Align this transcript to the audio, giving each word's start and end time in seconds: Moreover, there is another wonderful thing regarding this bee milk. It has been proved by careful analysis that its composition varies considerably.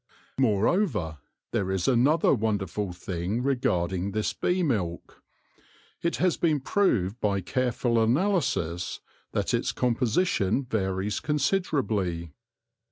Moreover, 0.39 1.19
there 1.51 1.69
is 1.69 1.87
another 1.87 2.33
wonderful 2.33 2.91
thing 2.91 3.43
regarding 3.43 4.13
this 4.13 4.33
bee 4.33 4.63
milk. 4.63 5.21
It 6.01 6.15
has 6.15 6.37
been 6.37 6.59
proved 6.59 7.19
by 7.21 7.41
careful 7.41 8.01
analysis 8.01 8.99
that 9.33 9.53
its 9.53 9.71
composition 9.71 10.63
varies 10.65 11.19
considerably. 11.19 12.31